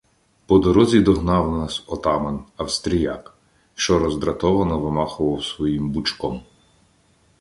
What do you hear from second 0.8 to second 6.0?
догнав нас отаман-"австріяк", що роздратовано вимахував своїм